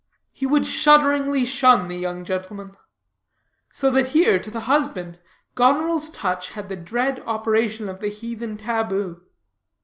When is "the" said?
1.87-1.95, 4.49-4.61, 6.69-6.75, 7.99-8.07